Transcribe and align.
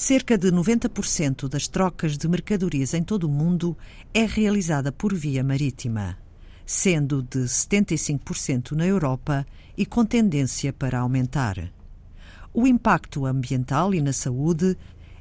Cerca 0.00 0.38
de 0.38 0.50
90% 0.50 1.46
das 1.46 1.68
trocas 1.68 2.16
de 2.16 2.26
mercadorias 2.26 2.94
em 2.94 3.02
todo 3.02 3.24
o 3.24 3.28
mundo 3.28 3.76
é 4.14 4.24
realizada 4.24 4.90
por 4.90 5.12
via 5.12 5.44
marítima, 5.44 6.16
sendo 6.64 7.22
de 7.22 7.40
75% 7.40 8.72
na 8.72 8.86
Europa 8.86 9.44
e 9.76 9.84
com 9.84 10.02
tendência 10.06 10.72
para 10.72 11.00
aumentar. 11.00 11.70
O 12.54 12.66
impacto 12.66 13.26
ambiental 13.26 13.92
e 13.92 14.00
na 14.00 14.14
saúde 14.14 14.74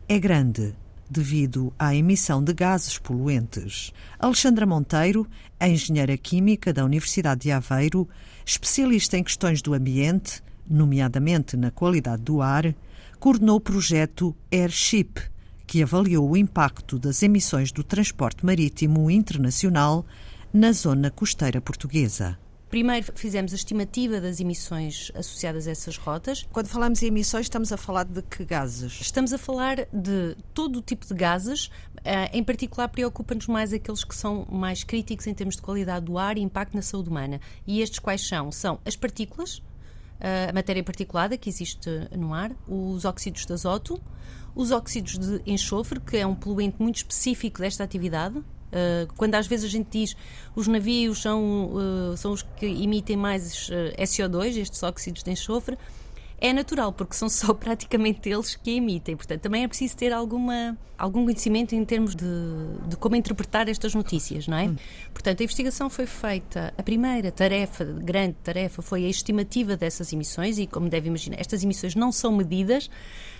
é 0.07 0.17
grande 0.17 0.73
devido 1.09 1.73
à 1.77 1.93
emissão 1.93 2.41
de 2.41 2.53
gases 2.53 2.97
poluentes. 2.97 3.91
Alexandra 4.17 4.65
Monteiro, 4.65 5.27
engenheira 5.59 6.15
química 6.17 6.71
da 6.71 6.85
Universidade 6.85 7.41
de 7.41 7.51
Aveiro, 7.51 8.07
especialista 8.45 9.17
em 9.17 9.25
questões 9.25 9.61
do 9.61 9.73
ambiente, 9.73 10.41
nomeadamente 10.65 11.57
na 11.57 11.69
qualidade 11.69 12.21
do 12.21 12.41
ar, 12.41 12.73
coordenou 13.19 13.57
o 13.57 13.61
projeto 13.61 14.35
Airship, 14.51 15.15
que 15.67 15.83
avaliou 15.83 16.29
o 16.29 16.37
impacto 16.37 16.97
das 16.97 17.21
emissões 17.21 17.71
do 17.71 17.83
transporte 17.83 18.45
marítimo 18.45 19.11
internacional 19.11 20.05
na 20.53 20.71
zona 20.71 21.11
costeira 21.11 21.59
portuguesa. 21.59 22.39
Primeiro 22.69 23.11
fizemos 23.15 23.51
a 23.51 23.55
estimativa 23.55 24.21
das 24.21 24.39
emissões 24.39 25.11
associadas 25.15 25.67
a 25.67 25.71
essas 25.71 25.97
rotas. 25.97 26.47
Quando 26.51 26.67
falamos 26.67 27.01
em 27.01 27.07
emissões, 27.07 27.47
estamos 27.47 27.71
a 27.71 27.77
falar 27.77 28.03
de 28.03 28.21
que 28.21 28.45
gases? 28.45 28.99
Estamos 29.01 29.33
a 29.33 29.39
falar 29.39 29.87
de 29.91 30.37
todo 30.53 30.77
o 30.77 30.81
tipo 30.81 31.05
de 31.05 31.15
gases. 31.15 31.71
Eh, 32.05 32.37
em 32.37 32.43
particular, 32.43 32.87
preocupa-nos 32.87 33.47
mais 33.47 33.73
aqueles 33.73 34.03
que 34.03 34.15
são 34.15 34.47
mais 34.51 34.83
críticos 34.83 35.25
em 35.25 35.33
termos 35.33 35.55
de 35.55 35.63
qualidade 35.63 36.05
do 36.05 36.17
ar 36.17 36.37
e 36.37 36.41
impacto 36.41 36.75
na 36.75 36.83
saúde 36.83 37.09
humana. 37.09 37.41
E 37.65 37.81
estes 37.81 37.97
quais 37.97 38.27
são? 38.27 38.51
São 38.51 38.79
as 38.85 38.95
partículas, 38.95 39.63
a 40.19 40.53
matéria 40.53 40.83
particulada 40.83 41.37
que 41.37 41.49
existe 41.49 41.89
no 42.17 42.33
ar, 42.33 42.51
os 42.67 43.05
óxidos 43.05 43.45
de 43.45 43.53
azoto, 43.53 44.01
os 44.55 44.71
óxidos 44.71 45.17
de 45.17 45.41
enxofre, 45.45 45.99
que 45.99 46.17
é 46.17 46.27
um 46.27 46.35
poluente 46.35 46.75
muito 46.79 46.97
específico 46.97 47.59
desta 47.59 47.83
atividade. 47.83 48.37
Uh, 48.37 49.11
quando 49.17 49.33
às 49.33 49.47
vezes 49.47 49.65
a 49.65 49.67
gente 49.67 49.87
diz 49.89 50.15
os 50.55 50.67
navios 50.67 51.23
são, 51.23 51.71
uh, 51.73 52.17
são 52.17 52.33
os 52.33 52.43
que 52.43 52.67
emitem 52.67 53.17
mais 53.17 53.67
uh, 53.69 53.99
SO2, 53.99 54.57
estes 54.57 54.83
óxidos 54.83 55.23
de 55.23 55.31
enxofre, 55.31 55.75
é 56.41 56.53
natural, 56.53 56.93
porque 56.93 57.15
são 57.15 57.27
só 57.29 57.53
praticamente 57.55 58.29
eles 58.29 58.55
que 58.55 58.71
emitem. 58.71 59.15
Portanto, 59.15 59.41
também 59.41 59.63
é 59.63 59.67
preciso 59.67 59.97
ter 59.97 60.13
alguma, 60.13 60.77
algum 60.97 61.25
conhecimento 61.25 61.75
em 61.75 61.83
termos 61.83 62.15
de, 62.15 62.25
de 62.87 62.95
como 62.95 63.15
interpretar 63.15 63.67
estas 63.67 63.93
notícias, 63.93 64.47
não 64.47 64.57
é? 64.57 64.67
Hum. 64.67 64.75
Portanto, 65.13 65.41
a 65.41 65.43
investigação 65.43 65.89
foi 65.89 66.05
feita, 66.05 66.73
a 66.77 66.83
primeira 66.83 67.31
tarefa, 67.31 67.83
grande 67.83 68.35
tarefa, 68.43 68.81
foi 68.81 69.05
a 69.05 69.09
estimativa 69.09 69.75
dessas 69.75 70.13
emissões 70.13 70.57
e, 70.57 70.65
como 70.65 70.89
deve 70.89 71.07
imaginar, 71.07 71.39
estas 71.39 71.63
emissões 71.63 71.95
não 71.95 72.11
são 72.11 72.31
medidas, 72.31 72.89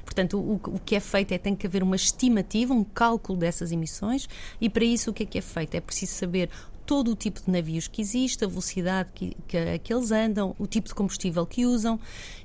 portanto, 0.04 0.38
o, 0.38 0.56
o 0.56 0.80
que 0.80 0.96
é 0.96 1.00
feito 1.00 1.32
é 1.34 1.38
tem 1.38 1.56
que 1.56 1.66
haver 1.66 1.84
uma 1.84 1.96
estimativa, 1.96 2.74
um 2.74 2.84
cálculo 2.84 3.40
dessas 3.40 3.72
emissões 3.72 4.28
e, 4.60 4.70
para 4.70 4.84
isso, 4.84 5.12
o 5.12 5.14
que 5.14 5.24
é 5.24 5.26
que 5.26 5.38
é 5.38 5.42
feito? 5.42 5.76
É 5.76 5.82
preciso 5.82 6.14
saber 6.14 6.50
todo 6.90 7.12
o 7.12 7.16
tipo 7.16 7.40
de 7.40 7.52
navios 7.52 7.88
que 7.88 8.02
existe, 8.02 8.44
a 8.44 8.48
velocidade 8.48 9.12
que, 9.14 9.38
que, 9.48 9.78
que, 9.78 9.94
eles 9.94 10.12
andam, 10.12 10.56
o 10.58 10.66
tipo 10.66 10.88
de 10.88 10.96
combustível 10.96 11.46
que 11.46 11.64
usam 11.64 12.00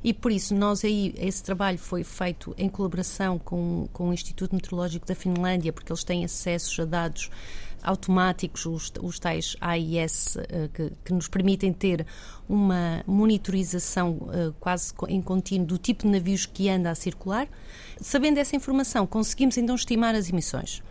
e 0.05 0.13
por 0.13 0.31
isso 0.31 0.55
nós 0.55 0.85
aí, 0.85 1.15
esse 1.17 1.43
trabalho 1.43 1.79
foi 1.79 2.05
feito 2.05 2.55
em 2.59 2.69
colaboração 2.69 3.39
com, 3.39 3.89
com 3.91 4.11
o 4.11 4.13
Instituto 4.13 4.55
Meteorológico 4.55 5.07
da 5.07 5.15
Finlândia, 5.15 5.73
porque 5.73 5.91
eles 5.91 6.05
têm 6.05 6.27
acesso 6.27 6.83
a 6.83 6.85
dados 6.85 7.31
automáticos, 7.83 8.67
os, 8.67 8.93
os 9.01 9.19
tais 9.19 9.57
AIS, 9.63 10.37
eh, 10.37 10.69
que, 10.75 10.93
que, 11.07 11.13
nos 11.15 11.27
permitem 11.27 11.73
ter 11.73 12.07
uma 12.47 13.03
monitorização 13.07 14.11
uh, 14.13 14.55
quase 14.61 14.93
em 15.09 15.23
contínuo 15.23 15.67
do 15.67 15.79
tipo 15.79 16.03
de 16.03 16.11
navios 16.11 16.45
que 16.45 16.69
anda 16.69 16.91
a 16.91 16.95
circular. 16.95 17.49
Sabendo 17.99 18.39
essa 18.39 18.55
informação, 18.55 19.07
conseguimos 19.07 19.57
então 19.57 19.75
estimar 19.75 20.15
as 20.15 20.29
emissões. 20.29 20.83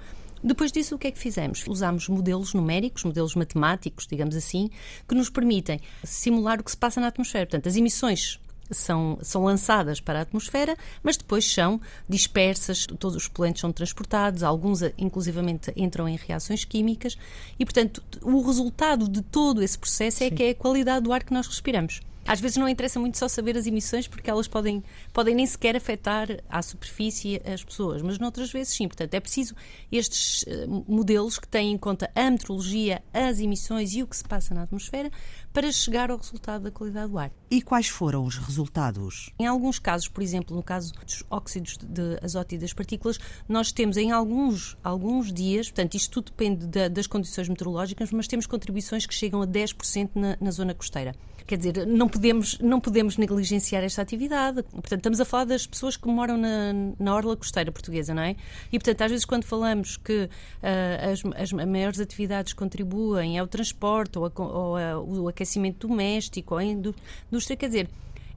Depois 0.43 0.71
disso, 0.71 0.95
o 0.95 0.99
que 0.99 1.07
é 1.07 1.11
que 1.11 1.19
fizemos? 1.19 1.65
Usámos 1.67 2.09
modelos 2.09 2.53
numéricos, 2.53 3.03
modelos 3.03 3.33
matemáticos, 3.35 4.05
digamos 4.05 4.35
assim, 4.35 4.69
que 5.07 5.15
nos 5.15 5.29
permitem 5.29 5.79
simular 6.03 6.59
o 6.59 6.63
que 6.63 6.71
se 6.71 6.77
passa 6.77 6.99
na 6.99 7.07
atmosfera. 7.07 7.45
Portanto, 7.45 7.69
as 7.69 7.75
emissões 7.75 8.39
são, 8.71 9.17
são 9.21 9.43
lançadas 9.43 9.99
para 9.99 10.19
a 10.19 10.21
atmosfera, 10.23 10.77
mas 11.01 11.15
depois 11.17 11.49
são 11.49 11.79
dispersas, 12.07 12.85
todos 12.99 13.15
os 13.15 13.27
poluentes 13.27 13.61
são 13.61 13.71
transportados, 13.71 14.43
alguns 14.43 14.81
inclusivamente 14.97 15.71
entram 15.75 16.07
em 16.07 16.17
reações 16.17 16.65
químicas 16.65 17.17
e, 17.57 17.65
portanto, 17.65 18.03
o 18.21 18.41
resultado 18.41 19.07
de 19.07 19.21
todo 19.21 19.61
esse 19.61 19.77
processo 19.77 20.23
é 20.23 20.29
Sim. 20.29 20.35
que 20.35 20.43
é 20.43 20.49
a 20.49 20.55
qualidade 20.55 21.05
do 21.05 21.13
ar 21.13 21.23
que 21.23 21.33
nós 21.33 21.47
respiramos. 21.47 22.01
Às 22.25 22.39
vezes 22.39 22.57
não 22.57 22.69
interessa 22.69 22.99
muito 22.99 23.17
só 23.17 23.27
saber 23.27 23.57
as 23.57 23.67
emissões 23.67 24.07
porque 24.07 24.29
elas 24.29 24.47
podem, 24.47 24.83
podem 25.11 25.35
nem 25.35 25.45
sequer 25.45 25.75
afetar 25.75 26.27
à 26.49 26.61
superfície 26.61 27.41
as 27.45 27.63
pessoas, 27.63 28.01
mas 28.01 28.17
noutras 28.17 28.51
vezes 28.51 28.73
sim. 28.73 28.87
Portanto, 28.87 29.13
é 29.13 29.19
preciso 29.19 29.55
estes 29.91 30.45
eh, 30.47 30.65
modelos 30.87 31.37
que 31.37 31.47
têm 31.47 31.73
em 31.73 31.77
conta 31.77 32.09
a 32.15 32.31
meteorologia, 32.31 33.03
as 33.13 33.39
emissões 33.39 33.93
e 33.93 34.03
o 34.03 34.07
que 34.07 34.15
se 34.15 34.23
passa 34.23 34.53
na 34.53 34.63
atmosfera 34.63 35.11
para 35.53 35.71
chegar 35.71 36.09
ao 36.09 36.17
resultado 36.17 36.63
da 36.63 36.71
qualidade 36.71 37.11
do 37.11 37.19
ar. 37.19 37.31
E 37.49 37.61
quais 37.61 37.87
foram 37.87 38.25
os 38.25 38.37
resultados? 38.37 39.29
Em 39.37 39.45
alguns 39.45 39.77
casos, 39.77 40.07
por 40.07 40.23
exemplo, 40.23 40.55
no 40.55 40.63
caso 40.63 40.91
dos 40.93 41.23
óxidos 41.29 41.77
de 41.77 42.17
azoto 42.23 42.55
e 42.55 42.57
das 42.57 42.73
partículas, 42.73 43.19
nós 43.47 43.71
temos 43.71 43.95
em 43.95 44.11
alguns, 44.11 44.75
alguns 44.83 45.31
dias, 45.31 45.69
portanto, 45.69 45.93
isto 45.93 46.09
tudo 46.09 46.31
depende 46.31 46.65
da, 46.65 46.87
das 46.87 47.05
condições 47.05 47.47
meteorológicas, 47.47 48.11
mas 48.11 48.27
temos 48.27 48.47
contribuições 48.47 49.05
que 49.05 49.13
chegam 49.13 49.43
a 49.43 49.47
10% 49.47 50.09
na, 50.15 50.35
na 50.41 50.49
zona 50.49 50.73
costeira. 50.73 51.13
Quer 51.45 51.57
dizer, 51.57 51.85
não 51.85 52.07
podemos, 52.07 52.57
não 52.59 52.79
podemos 52.79 53.17
negligenciar 53.17 53.83
esta 53.83 54.01
atividade. 54.01 54.63
Portanto, 54.63 54.99
estamos 54.99 55.19
a 55.19 55.25
falar 55.25 55.43
das 55.43 55.67
pessoas 55.67 55.97
que 55.97 56.07
moram 56.07 56.37
na, 56.37 56.73
na 56.97 57.13
orla 57.13 57.35
costeira 57.35 57.71
portuguesa, 57.71 58.13
não 58.13 58.23
é? 58.23 58.35
E, 58.71 58.79
portanto, 58.79 59.01
às 59.01 59.11
vezes 59.11 59.25
quando 59.25 59.43
falamos 59.43 59.97
que 59.97 60.23
uh, 60.23 61.11
as, 61.11 61.41
as 61.41 61.51
maiores 61.51 61.99
atividades 61.99 62.53
contribuem 62.53 63.37
é 63.37 63.43
o 63.43 63.47
transporte 63.47 64.17
ou, 64.17 64.25
a, 64.25 64.31
ou 64.35 64.77
a, 64.77 64.99
o 64.99 65.27
aquecimento 65.27 65.42
doméstico 65.87 66.55
ou 66.55 66.61
indústria, 66.61 67.57
quer 67.57 67.67
dizer, 67.67 67.89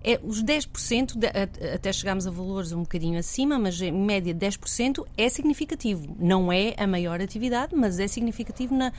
é 0.06 0.20
os 0.22 0.40
10%, 0.40 1.18
de, 1.18 1.26
até 1.74 1.92
chegámos 1.92 2.28
a 2.28 2.30
valores 2.30 2.70
um 2.70 2.82
bocadinho 2.82 3.18
acima, 3.18 3.58
mas 3.58 3.80
em 3.82 3.90
média 3.90 4.32
10% 4.32 5.04
é 5.16 5.28
significativo. 5.28 6.16
Não 6.16 6.52
é 6.52 6.74
a 6.78 6.86
maior 6.86 7.20
atividade, 7.20 7.74
mas 7.74 7.98
é 7.98 8.06
significativo 8.06 8.72
na, 8.72 8.92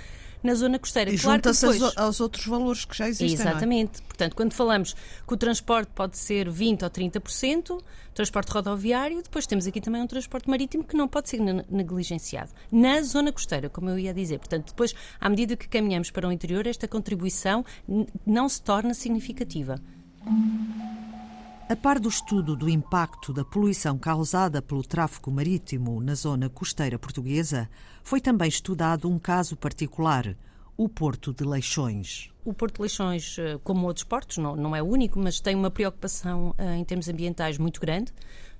na 0.44 0.54
zona 0.54 0.78
costeira. 0.78 1.10
E 1.10 1.18
claro 1.18 1.38
junta-se 1.38 1.66
depois... 1.66 1.98
aos 1.98 2.20
outros 2.20 2.46
valores 2.46 2.84
que 2.84 2.98
já 2.98 3.08
existem. 3.08 3.48
É? 3.48 3.50
Exatamente. 3.50 4.02
É? 4.02 4.04
Portanto, 4.06 4.36
quando 4.36 4.52
falamos 4.52 4.96
que 5.26 5.34
o 5.34 5.38
transporte 5.38 5.90
pode 5.96 6.18
ser 6.18 6.50
20% 6.50 6.84
ou 6.84 6.90
30%, 6.90 7.82
transporte 8.14 8.52
rodoviário, 8.52 9.24
depois 9.24 9.48
temos 9.48 9.66
aqui 9.66 9.80
também 9.80 10.02
um 10.02 10.08
transporte 10.08 10.50
marítimo 10.50 10.84
que 10.84 10.98
não 10.98 11.08
pode 11.08 11.30
ser 11.30 11.40
negligenciado. 11.70 12.52
Na 12.70 13.02
zona 13.02 13.32
costeira, 13.32 13.70
como 13.70 13.90
eu 13.90 13.98
ia 13.98 14.14
dizer. 14.14 14.40
Portanto, 14.40 14.68
depois, 14.68 14.94
à 15.22 15.30
medida 15.30 15.56
que 15.56 15.70
caminhamos 15.70 16.12
para 16.12 16.28
o 16.28 16.32
interior, 16.34 16.68
esta 16.68 16.86
contribuição 16.86 17.64
não 18.26 18.50
se 18.50 18.62
torna 18.62 18.94
significativa. 18.94 19.80
A 21.70 21.76
par 21.76 22.00
do 22.00 22.08
estudo 22.08 22.56
do 22.56 22.70
impacto 22.70 23.34
da 23.34 23.44
poluição 23.44 23.98
causada 23.98 24.62
pelo 24.62 24.84
tráfego 24.84 25.30
marítimo 25.30 26.00
na 26.00 26.16
zona 26.16 26.50
costeira 26.50 26.98
portuguesa, 26.98 27.70
foi 28.04 28.22
também 28.22 28.48
estudado 28.48 29.10
um 29.10 29.20
caso 29.20 29.58
particular, 29.58 30.34
o 30.78 30.88
Porto 30.88 31.34
de 31.34 31.44
Leixões. 31.44 32.32
O 32.46 32.54
Porto 32.54 32.76
de 32.76 32.82
Leixões, 32.84 33.38
eh, 33.38 33.60
como 33.66 33.86
outros 33.86 34.06
portos, 34.06 34.38
não, 34.38 34.56
não 34.56 34.74
é 34.74 34.82
o 34.82 34.86
único, 34.86 35.20
mas 35.20 35.42
tem 35.42 35.56
uma 35.56 35.70
preocupação 35.70 36.56
uh, 36.58 36.72
em 36.78 36.86
termos 36.86 37.10
ambientais 37.10 37.58
muito 37.58 37.82
grande. 37.82 38.14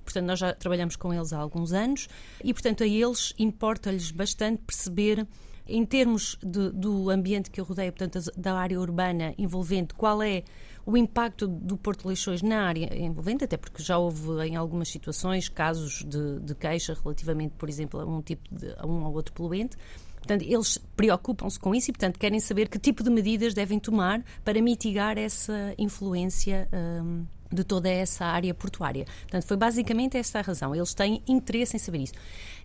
Portanto, 0.04 0.26
nós 0.26 0.38
já 0.38 0.52
trabalhamos 0.52 0.94
com 0.96 1.14
eles 1.14 1.32
há 1.32 1.38
alguns 1.38 1.72
anos 1.72 2.08
e, 2.44 2.52
portanto, 2.52 2.82
a 2.82 2.86
eles 2.86 3.32
importa-lhes 3.38 4.10
bastante 4.10 4.62
perceber 4.66 5.26
em 5.66 5.84
termos 5.84 6.38
de, 6.42 6.70
do 6.70 7.10
ambiente 7.10 7.50
que 7.50 7.60
eu 7.60 7.64
rodeio, 7.64 7.92
portanto, 7.92 8.32
da 8.36 8.54
área 8.54 8.80
urbana 8.80 9.34
envolvente, 9.36 9.94
qual 9.94 10.22
é 10.22 10.42
o 10.88 10.96
impacto 10.96 11.46
do 11.46 11.76
Porto 11.76 12.08
Leixões 12.08 12.40
na 12.40 12.62
área 12.62 12.98
envolvente, 12.98 13.44
até 13.44 13.58
porque 13.58 13.82
já 13.82 13.98
houve 13.98 14.42
em 14.46 14.56
algumas 14.56 14.88
situações 14.88 15.46
casos 15.46 16.02
de, 16.02 16.40
de 16.40 16.54
queixa 16.54 16.96
relativamente, 17.04 17.52
por 17.58 17.68
exemplo, 17.68 18.00
a 18.00 18.06
um 18.06 18.22
tipo 18.22 18.42
de, 18.50 18.74
a 18.78 18.86
um 18.86 19.04
ou 19.04 19.12
outro 19.12 19.34
poluente. 19.34 19.76
Portanto, 20.16 20.46
eles 20.48 20.78
preocupam-se 20.96 21.60
com 21.60 21.74
isso 21.74 21.90
e, 21.90 21.92
portanto, 21.92 22.18
querem 22.18 22.40
saber 22.40 22.70
que 22.70 22.78
tipo 22.78 23.04
de 23.04 23.10
medidas 23.10 23.52
devem 23.52 23.78
tomar 23.78 24.24
para 24.42 24.62
mitigar 24.62 25.18
essa 25.18 25.74
influência. 25.76 26.66
Um, 26.72 27.26
de 27.50 27.64
toda 27.64 27.88
essa 27.88 28.26
área 28.26 28.52
portuária. 28.52 29.06
Portanto, 29.22 29.44
foi 29.44 29.56
basicamente 29.56 30.16
esta 30.16 30.38
a 30.38 30.42
razão. 30.42 30.74
Eles 30.74 30.94
têm 30.94 31.22
interesse 31.26 31.76
em 31.76 31.78
saber 31.78 31.98
isso. 31.98 32.12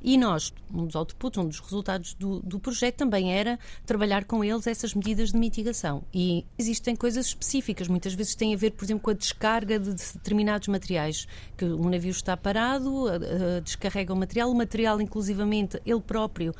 E 0.01 0.18
nós, 0.18 0.53
um 0.74 0.85
dos 0.85 0.95
outputs, 0.95 1.41
um 1.41 1.47
dos 1.47 1.59
resultados 1.59 2.13
do, 2.13 2.41
do 2.41 2.59
projeto 2.59 2.97
também 2.97 3.33
era 3.33 3.57
trabalhar 3.85 4.25
com 4.25 4.44
eles 4.44 4.68
essas 4.68 4.94
medidas 4.94 5.31
de 5.31 5.38
mitigação. 5.38 6.03
E 6.13 6.45
existem 6.57 6.94
coisas 6.94 7.27
específicas, 7.27 7.88
muitas 7.88 8.13
vezes 8.13 8.35
têm 8.35 8.53
a 8.53 8.57
ver, 8.57 8.71
por 8.71 8.83
exemplo, 8.83 9.01
com 9.01 9.12
a 9.12 9.13
descarga 9.13 9.80
de 9.80 9.94
determinados 9.94 10.68
materiais, 10.68 11.25
que 11.56 11.63
um 11.63 11.89
navio 11.89 12.12
está 12.12 12.36
parado, 12.36 13.06
descarrega 13.63 14.13
o 14.13 14.18
material, 14.18 14.51
o 14.51 14.56
material, 14.56 15.00
inclusivamente, 15.00 15.81
ele 15.86 16.01
próprio 16.01 16.53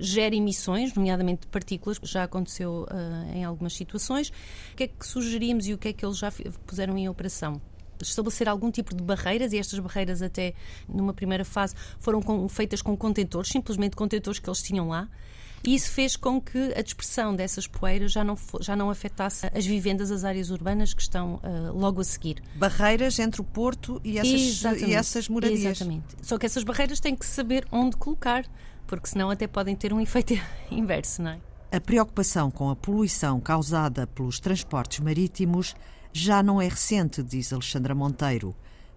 gera 0.00 0.36
emissões, 0.36 0.94
nomeadamente 0.94 1.42
de 1.42 1.46
partículas, 1.48 1.98
já 2.02 2.22
aconteceu 2.22 2.86
em 3.34 3.44
algumas 3.44 3.74
situações. 3.74 4.28
O 4.72 4.76
que 4.76 4.84
é 4.84 4.86
que 4.86 5.04
sugerimos 5.04 5.66
e 5.66 5.74
o 5.74 5.78
que 5.78 5.88
é 5.88 5.92
que 5.92 6.06
eles 6.06 6.18
já 6.18 6.32
puseram 6.64 6.96
em 6.96 7.08
operação? 7.08 7.60
Estabelecer 8.00 8.48
algum 8.48 8.70
tipo 8.70 8.94
de 8.94 9.02
barreiras 9.02 9.52
e 9.52 9.58
estas 9.58 9.78
barreiras 9.78 10.22
até 10.22 10.54
numa 10.88 11.12
primeira 11.12 11.44
fase 11.44 11.74
foram 11.98 12.20
com, 12.20 12.48
feitas 12.48 12.82
com 12.82 12.96
contentores, 12.96 13.50
simplesmente 13.50 13.96
contentores 13.96 14.38
que 14.38 14.48
eles 14.48 14.62
tinham 14.62 14.88
lá. 14.88 15.08
E 15.66 15.74
isso 15.74 15.90
fez 15.90 16.14
com 16.14 16.38
que 16.38 16.74
a 16.76 16.82
dispersão 16.82 17.34
dessas 17.34 17.66
poeiras 17.66 18.12
já 18.12 18.22
não, 18.22 18.36
já 18.60 18.76
não 18.76 18.90
afetasse 18.90 19.46
as 19.46 19.64
vivendas, 19.64 20.10
as 20.10 20.22
áreas 20.22 20.50
urbanas 20.50 20.92
que 20.92 21.00
estão 21.00 21.36
uh, 21.36 21.72
logo 21.72 22.02
a 22.02 22.04
seguir. 22.04 22.42
Barreiras 22.54 23.18
entre 23.18 23.40
o 23.40 23.44
porto 23.44 23.98
e 24.04 24.18
essas, 24.18 24.82
e 24.82 24.94
essas 24.94 25.26
moradias. 25.26 25.80
Exatamente. 25.80 26.04
Só 26.20 26.36
que 26.36 26.44
essas 26.44 26.62
barreiras 26.64 27.00
têm 27.00 27.16
que 27.16 27.24
saber 27.24 27.66
onde 27.72 27.96
colocar, 27.96 28.44
porque 28.86 29.08
senão 29.08 29.30
até 29.30 29.46
podem 29.46 29.74
ter 29.74 29.90
um 29.94 30.00
efeito 30.00 30.34
inverso, 30.70 31.22
não 31.22 31.30
é? 31.30 31.40
A 31.72 31.80
preocupação 31.80 32.50
com 32.50 32.68
a 32.68 32.76
poluição 32.76 33.40
causada 33.40 34.06
pelos 34.06 34.38
transportes 34.38 35.00
marítimos 35.00 35.74
já 36.16 36.44
não 36.44 36.62
é 36.62 36.68
recente, 36.68 37.24
diz 37.24 37.52
Alexandra 37.52 37.92
Monteiro. 37.92 38.54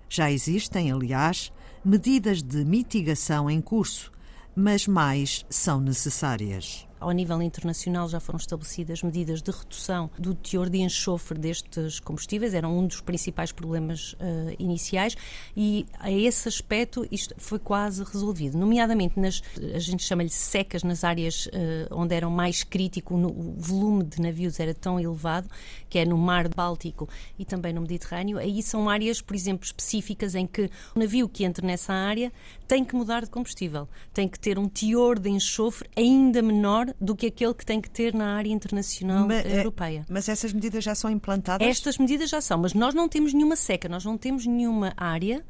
Já 0.08 0.32
existem, 0.32 0.92
aliás, 0.92 1.52
medidas 1.84 2.44
de 2.44 2.64
mitigação 2.64 3.50
em 3.50 3.60
curso, 3.60 4.12
mas 4.56 4.86
mais 4.86 5.44
são 5.50 5.82
necessárias. 5.82 6.87
Ao 7.00 7.12
nível 7.12 7.42
internacional 7.42 8.10
já 8.10 8.20
foram 8.20 8.38
estabelecidas 8.38 9.04
medidas 9.04 9.42
de 9.42 9.52
redução 9.52 10.10
do 10.18 10.34
teor 10.34 10.70
de 10.70 10.80
enxofre 10.80 11.38
destes 11.38 12.00
combustíveis, 12.00 12.54
era 12.54 12.68
um 12.68 12.86
dos 12.88 13.02
principais 13.02 13.52
problemas 13.52 14.14
uh, 14.14 14.18
iniciais. 14.58 15.16
E 15.56 15.86
a 16.00 16.12
esse 16.12 16.48
aspecto 16.48 17.08
isto 17.12 17.36
foi 17.38 17.60
quase 17.60 18.04
resolvido, 18.04 18.58
nomeadamente 18.58 19.20
nas, 19.20 19.42
a 19.74 19.80
gente 19.80 20.04
chama-lhe 20.04 20.30
secas, 20.30 20.84
nas 20.84 21.04
áreas 21.04 21.48
uh, 21.48 21.50
onde 21.92 22.16
era 22.16 22.30
mais 22.30 22.64
crítico, 22.64 23.16
no, 23.18 23.30
o 23.30 23.56
volume 23.58 24.04
de 24.04 24.22
navios 24.22 24.60
era 24.60 24.74
tão 24.74 25.00
elevado, 25.00 25.50
que 25.90 26.00
é 26.00 26.06
no 26.06 26.18
Mar 26.18 26.48
Báltico 26.50 27.08
e 27.38 27.46
também 27.46 27.74
no 27.74 27.82
Mediterrâneo, 27.82 28.38
aí 28.38 28.62
são 28.64 28.90
áreas, 28.90 29.22
por 29.22 29.36
exemplo, 29.36 29.66
específicas 29.66 30.36
em 30.36 30.48
que 30.48 30.70
o 30.96 31.00
navio 31.00 31.30
que 31.30 31.44
entra 31.44 31.66
nessa 31.66 31.94
área 31.94 32.32
tem 32.68 32.84
que 32.84 32.96
mudar 32.96 33.24
de 33.24 33.30
combustível, 33.30 33.88
tem 34.14 34.28
que 34.28 34.40
ter 34.40 34.60
um 34.60 34.68
teor 34.68 35.18
de 35.18 35.30
enxofre 35.30 35.90
ainda 35.96 36.42
menor 36.42 36.94
do 37.00 37.16
que 37.16 37.28
aquele 37.28 37.54
que 37.54 37.66
tem 37.66 37.80
que 37.80 37.90
ter 37.90 38.14
na 38.14 38.36
área 38.36 38.50
internacional 38.50 39.26
mas, 39.26 39.46
eh, 39.46 39.60
europeia. 39.60 40.06
Mas 40.10 40.28
essas 40.28 40.52
medidas 40.52 40.84
já 40.84 40.94
são 40.94 41.10
implantadas? 41.10 41.68
Estas 41.68 41.98
medidas 41.98 42.30
já 42.30 42.42
são, 42.42 42.58
mas 42.58 42.74
nós 42.74 42.94
não 42.94 43.08
temos 43.08 43.34
nenhuma 43.34 43.56
seca, 43.56 43.88
nós 43.88 44.04
não 44.04 44.18
temos 44.18 44.46
nenhuma 44.46 44.94
área 44.98 45.44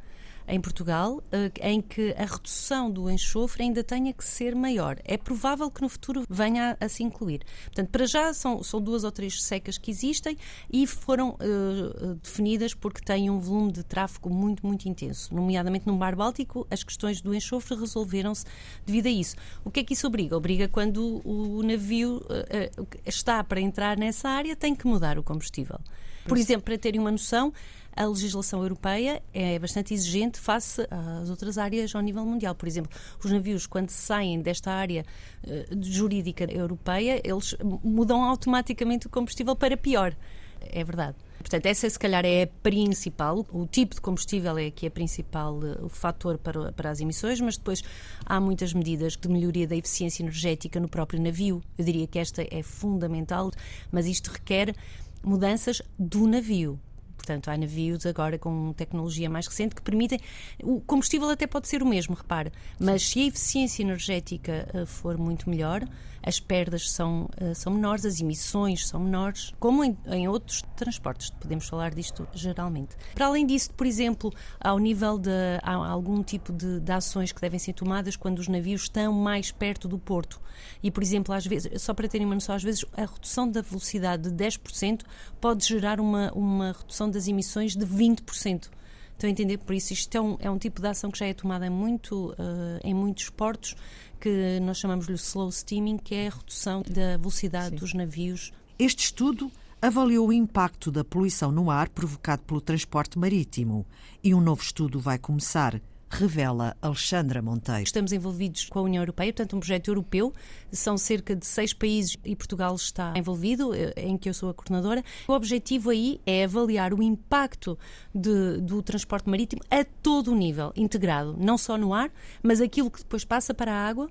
em 0.48 0.62
Portugal 0.62 1.22
eh, 1.32 1.52
em 1.62 1.82
que 1.82 2.16
a 2.18 2.26
redução 2.26 2.90
do 2.90 3.10
enxofre 3.10 3.64
ainda 3.64 3.84
tenha 3.84 4.14
que 4.14 4.24
ser 4.24 4.56
maior. 4.56 4.98
É 5.04 5.18
provável 5.18 5.70
que 5.70 5.82
no 5.82 5.90
futuro 5.90 6.24
venha 6.30 6.78
a, 6.80 6.86
a 6.86 6.90
se 6.90 7.04
incluir. 7.04 7.42
Portanto, 7.66 7.90
para 7.90 8.06
já 8.06 8.34
são, 8.34 8.64
são 8.64 8.82
duas 8.82 9.04
ou 9.04 9.12
três 9.12 9.44
secas 9.44 9.78
que 9.78 9.92
existem 9.92 10.38
e 10.72 10.88
foram 10.88 11.32
uh, 11.32 12.16
definidas 12.16 12.74
porque 12.74 13.02
têm 13.02 13.30
um 13.30 13.40
volume 13.40 13.72
de 13.72 13.84
tráfego 13.84 14.30
muito, 14.30 14.66
muito 14.66 14.88
intenso. 14.88 15.34
Nomeadamente 15.34 15.86
no 15.86 15.96
Mar 15.96 16.16
Báltico, 16.16 16.66
as 16.72 16.84
questões 16.84 17.22
do 17.22 17.36
enxofre 17.36 17.78
resolveram-se 17.78 18.46
devido 18.86 19.08
a 19.08 19.12
isso. 19.12 19.36
O 19.66 19.70
que 19.70 19.82
é 19.82 19.84
que 19.84 19.94
isso 19.94 20.08
obriga? 20.08 20.38
Obriga 20.38 20.68
quando 20.68 21.22
o, 21.26 21.62
navio 21.64 22.18
uh, 22.18 22.88
está 23.06 23.44
para 23.44 23.60
entrar 23.60 23.98
nessa 23.98 24.30
área, 24.30 24.56
tem 24.56 24.74
que 24.74 24.88
mudar 24.88 25.20
o 25.20 25.24
combustível. 25.24 25.80
Por 26.28 26.38
exemplo, 26.38 26.64
para 26.64 26.78
terem 26.78 27.00
uma 27.00 27.12
noção, 27.12 27.54
a 27.98 28.06
legislação 28.06 28.62
europeia 28.62 29.22
é 29.34 29.58
bastante 29.58 29.94
exigente 29.94 30.40
face 30.40 30.88
às 30.92 31.30
outras 31.30 31.58
áreas 31.58 31.94
ao 31.96 32.02
nível 32.02 32.24
mundial. 32.24 32.54
Por 32.54 32.68
exemplo, 32.68 32.92
os 33.24 33.32
navios, 33.32 33.66
quando 33.66 33.90
saem 33.90 34.40
desta 34.40 34.72
área 34.72 35.04
uh, 35.44 35.84
jurídica 35.84 36.46
europeia, 36.46 37.20
eles 37.24 37.56
mudam 37.84 38.24
automaticamente 38.24 39.08
o 39.08 39.10
combustível 39.10 39.56
para 39.56 39.76
pior. 39.76 40.16
É 40.62 40.84
verdade. 40.84 41.16
Portanto, 41.40 41.66
essa 41.66 41.90
se 41.90 41.98
calhar 41.98 42.26
é 42.26 42.44
a 42.44 42.48
principal, 42.48 43.46
o 43.52 43.66
tipo 43.66 43.96
de 43.96 44.02
combustível 44.02 44.58
é 44.58 44.68
aqui 44.68 44.88
a 44.88 44.92
principal 44.92 45.60
eh, 45.64 45.78
o 45.82 45.88
fator 45.88 46.38
para, 46.38 46.74
para 46.74 46.90
as 46.90 47.00
emissões, 47.00 47.40
mas 47.40 47.58
depois 47.58 47.84
há 48.26 48.40
muitas 48.42 48.74
medidas 48.74 49.16
de 49.16 49.30
melhoria 49.30 49.68
da 49.68 49.76
eficiência 49.76 50.24
energética 50.24 50.80
no 50.80 50.90
próprio 50.90 51.22
navio. 51.22 51.64
Eu 51.78 51.86
diria 51.86 52.08
que 52.08 52.20
esta 52.20 52.46
é 52.52 52.62
fundamental, 52.64 53.52
mas 53.92 54.08
isto 54.08 54.32
requer 54.32 54.76
mudanças 55.24 55.82
do 55.98 56.28
navio. 56.28 56.80
Portanto, 57.18 57.50
há 57.50 57.58
navios 57.58 58.06
agora 58.06 58.38
com 58.38 58.72
tecnologia 58.74 59.30
mais 59.30 59.48
recente 59.48 59.76
que 59.76 59.82
permitem. 59.82 60.20
O 60.64 60.80
combustível 60.80 61.30
até 61.30 61.46
pode 61.46 61.68
ser 61.68 61.82
o 61.82 61.86
mesmo, 61.86 62.16
repare, 62.16 62.52
mas 62.80 63.04
se 63.04 63.20
a 63.20 63.26
eficiência 63.26 63.82
energética 63.84 64.70
uh, 64.74 64.86
for 64.86 65.18
muito 65.18 65.50
melhor, 65.50 65.82
as 66.28 66.42
perdas 66.42 66.92
são, 66.92 67.30
uh, 67.42 67.56
são 67.56 67.72
menores, 67.72 68.06
as 68.06 68.20
emissões 68.20 68.86
são 68.86 69.00
menores, 69.00 69.54
como 69.62 69.82
em, 69.82 69.98
em, 70.08 70.28
outros 70.28 70.62
transportes. 70.76 71.30
Podemos 71.30 71.70
falar 71.70 71.96
disto 71.96 72.28
geralmente. 72.34 72.98
Para 73.16 73.28
além 73.28 73.46
disso, 73.46 73.72
por 73.72 73.88
exemplo, 73.88 74.34
ao 74.60 74.78
nível 74.78 75.18
de 75.18 75.32
há 75.64 75.74
algum 75.74 76.22
tipo 76.22 76.52
de, 76.52 76.82
de 76.82 76.92
ações 76.92 77.32
que 77.32 77.40
devem 77.40 77.58
ser 77.58 77.72
tomadas 77.72 78.18
quando 78.18 78.40
os 78.40 78.50
navios 78.50 78.82
estão 78.84 79.14
mais 79.14 79.52
perto 79.52 79.88
do 79.88 79.98
porto. 79.98 80.42
E, 80.84 80.92
por 80.92 81.02
exemplo, 81.02 81.34
às 81.34 81.48
vezes, 81.48 81.82
só 81.82 81.94
para 81.94 82.10
terem 82.10 82.26
uma 82.26 82.36
noção, 82.36 82.54
às 82.54 82.64
vezes 82.64 82.84
a 82.92 83.06
redução 83.06 83.50
da 83.50 83.62
velocidade 83.62 84.30
de 84.30 84.44
10% 84.46 85.04
pode 85.40 85.66
gerar 85.66 85.98
uma, 86.02 86.30
uma 86.34 86.74
redução 86.74 87.10
das 87.10 87.30
emissões 87.30 87.74
de 87.74 87.86
20%. 87.86 88.70
Estão 89.18 89.28
a 89.28 89.32
entender? 89.32 89.58
Por 89.58 89.74
isso, 89.74 89.94
isto 89.94 90.16
é 90.16 90.22
um, 90.22 90.38
é 90.40 90.50
um 90.50 90.60
tipo 90.60 90.80
de 90.80 90.88
ação 90.88 91.10
que 91.10 91.18
já 91.18 91.26
é 91.26 91.34
tomada 91.34 91.68
muito, 91.72 92.34
uh, 92.34 92.36
em 92.84 92.94
muitos 92.94 93.32
portos, 93.32 93.76
que 94.20 94.60
nós 94.60 94.78
chamamos-lhe 94.78 95.16
slow 95.16 95.52
steaming, 95.52 95.98
que 95.98 96.16
é 96.16 96.28
a 96.28 96.32
redução 96.32 96.84
da 96.88 97.18
velocidade 97.18 97.70
Sim. 97.72 97.76
dos 97.76 97.94
navios. 97.94 98.52
Este 98.78 99.06
estudo 99.06 99.52
avaliou 99.82 100.28
o 100.28 100.34
impacto 100.34 100.92
da 100.92 101.04
poluição 101.04 101.52
no 101.52 101.70
ar 101.70 101.90
provocado 101.90 102.42
pelo 102.44 102.62
transporte 102.62 103.18
marítimo 103.18 103.86
e 104.24 104.34
um 104.34 104.42
novo 104.42 104.62
estudo 104.62 105.00
vai 105.00 105.18
começar 105.18 105.80
revela 106.10 106.76
Alexandra 106.82 107.42
Monteiro. 107.42 107.84
Estamos 107.84 108.12
envolvidos 108.12 108.66
com 108.70 108.80
a 108.80 108.82
União 108.82 109.02
Europeia, 109.02 109.32
portanto, 109.34 109.56
um 109.56 109.60
projeto 109.60 109.90
europeu. 109.90 110.34
São 110.72 110.98
cerca 110.98 111.36
de 111.36 111.46
seis 111.46 111.74
países 111.74 112.18
e 112.24 112.36
Portugal 112.36 112.76
está 112.76 113.14
envolvido, 113.16 113.74
eh, 113.74 113.94
em 113.98 114.18
que 114.18 114.30
eu 114.30 114.34
sou 114.34 114.50
a 114.50 114.54
coordenadora. 114.54 115.04
O 115.28 115.34
objetivo 115.34 115.90
aí 115.90 116.20
é 116.26 116.44
avaliar 116.44 116.94
o 116.94 117.04
impacto 117.04 117.78
de, 118.14 118.60
do 118.62 118.82
transporte 118.82 119.30
marítimo 119.30 119.62
a 119.70 119.84
todo 119.84 120.32
o 120.32 120.36
nível, 120.36 120.72
integrado, 120.76 121.36
não 121.38 121.58
só 121.58 121.78
no 121.78 121.94
ar, 121.94 122.12
mas 122.42 122.62
aquilo 122.62 122.90
que 122.90 123.00
depois 123.00 123.26
passa 123.26 123.54
para 123.54 123.72
a 123.72 123.88
água 123.88 124.10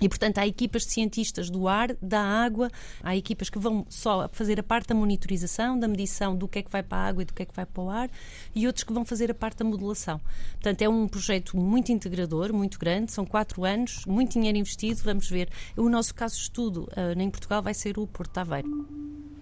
e, 0.00 0.08
portanto, 0.08 0.38
há 0.38 0.46
equipas 0.46 0.82
de 0.82 0.92
cientistas 0.92 1.48
do 1.48 1.68
ar, 1.68 1.94
da 2.02 2.20
água, 2.20 2.70
há 3.02 3.16
equipas 3.16 3.48
que 3.48 3.58
vão 3.58 3.86
só 3.88 4.28
fazer 4.30 4.60
a 4.60 4.62
parte 4.62 4.88
da 4.88 4.94
monitorização, 4.94 5.78
da 5.78 5.88
medição 5.88 6.36
do 6.36 6.46
que 6.46 6.58
é 6.58 6.62
que 6.62 6.70
vai 6.70 6.82
para 6.82 6.98
a 6.98 7.06
água 7.06 7.22
e 7.22 7.24
do 7.24 7.32
que 7.32 7.42
é 7.42 7.46
que 7.46 7.54
vai 7.54 7.64
para 7.64 7.82
o 7.82 7.90
ar, 7.90 8.10
e 8.54 8.66
outros 8.66 8.84
que 8.84 8.92
vão 8.92 9.04
fazer 9.04 9.30
a 9.30 9.34
parte 9.34 9.58
da 9.58 9.64
modulação. 9.64 10.20
Portanto, 10.52 10.82
é 10.82 10.88
um 10.88 11.08
projeto 11.08 11.56
muito 11.56 11.90
integrador, 11.90 12.52
muito 12.52 12.78
grande, 12.78 13.12
são 13.12 13.24
quatro 13.24 13.64
anos, 13.64 14.04
muito 14.06 14.32
dinheiro 14.32 14.58
investido, 14.58 15.00
vamos 15.02 15.28
ver. 15.28 15.48
O 15.76 15.88
nosso 15.88 16.14
caso 16.14 16.36
de 16.36 16.42
estudo 16.42 16.88
uh, 16.96 17.18
em 17.18 17.30
Portugal 17.30 17.62
vai 17.62 17.74
ser 17.74 17.98
o 17.98 18.06
Porto 18.06 18.38
Aveiro. 18.38 18.86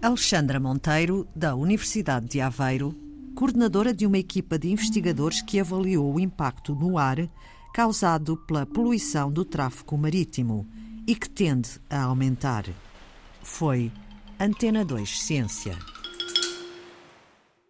Alexandra 0.01 0.59
Monteiro, 0.59 1.27
da 1.35 1.55
Universidade 1.55 2.27
de 2.27 2.39
Aveiro, 2.39 2.95
coordenadora 3.35 3.93
de 3.93 4.05
uma 4.05 4.17
equipa 4.17 4.57
de 4.57 4.71
investigadores 4.71 5.41
que 5.41 5.59
avaliou 5.59 6.13
o 6.13 6.19
impacto 6.19 6.73
no 6.73 6.97
ar 6.97 7.27
causado 7.75 8.37
pela 8.37 8.65
poluição 8.65 9.29
do 9.29 9.43
tráfego 9.43 9.97
marítimo 9.97 10.65
e 11.05 11.13
que 11.13 11.29
tende 11.29 11.71
a 11.89 12.03
aumentar. 12.03 12.63
Foi 13.43 13.91
Antena 14.39 14.85
2 14.85 15.21
Ciência. 15.21 15.77